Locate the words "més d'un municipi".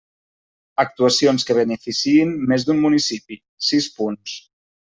2.53-3.41